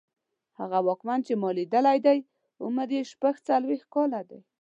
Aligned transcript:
هغه 0.59 0.79
واکمن 0.87 1.19
چې 1.27 1.33
ما 1.41 1.49
لیدلی 1.57 1.97
دی 2.05 2.19
عمر 2.65 2.87
یې 2.95 3.01
شپږڅلوېښت 3.11 3.87
کاله 3.95 4.21
دی. 4.29 4.39